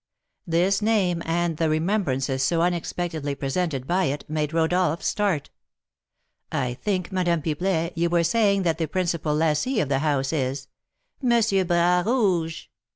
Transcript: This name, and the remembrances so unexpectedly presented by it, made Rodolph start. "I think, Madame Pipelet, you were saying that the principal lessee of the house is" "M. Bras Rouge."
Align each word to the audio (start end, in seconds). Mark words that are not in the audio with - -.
This 0.47 0.81
name, 0.81 1.21
and 1.27 1.57
the 1.57 1.69
remembrances 1.69 2.41
so 2.41 2.63
unexpectedly 2.63 3.35
presented 3.35 3.85
by 3.85 4.05
it, 4.05 4.27
made 4.27 4.51
Rodolph 4.51 5.03
start. 5.03 5.51
"I 6.51 6.73
think, 6.73 7.11
Madame 7.11 7.43
Pipelet, 7.43 7.93
you 7.95 8.09
were 8.09 8.23
saying 8.23 8.63
that 8.63 8.79
the 8.79 8.87
principal 8.87 9.35
lessee 9.35 9.79
of 9.79 9.89
the 9.89 9.99
house 9.99 10.33
is" 10.33 10.67
"M. 11.23 11.67
Bras 11.67 12.07
Rouge." 12.07 12.65